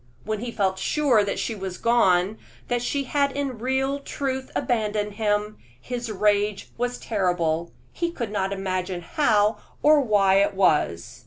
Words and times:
When 0.23 0.39
he 0.39 0.51
felt 0.51 0.79
sure 0.79 1.23
that 1.23 1.37
she 1.37 1.53
was 1.53 1.77
gone, 1.77 2.39
that 2.69 2.81
she 2.81 3.03
had 3.03 3.31
in 3.33 3.59
real 3.59 3.99
truth 3.99 4.49
abandoned 4.55 5.13
him, 5.13 5.59
his 5.79 6.11
rage 6.11 6.71
was 6.75 6.97
terrible; 6.97 7.71
he 7.93 8.09
could 8.09 8.31
not 8.31 8.51
imagine 8.51 9.01
how 9.01 9.59
or 9.83 10.01
why 10.01 10.37
it 10.41 10.55
was. 10.55 11.19